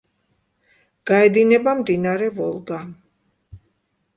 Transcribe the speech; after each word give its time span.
გაედინება 1.11 1.75
მდინარე 1.81 2.31
ვოლგა. 2.41 2.81